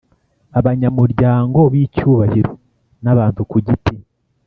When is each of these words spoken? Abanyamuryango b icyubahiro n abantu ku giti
Abanyamuryango 0.59 1.59
b 1.71 1.73
icyubahiro 1.83 2.51
n 3.03 3.05
abantu 3.13 3.41
ku 3.49 3.57
giti 3.65 3.95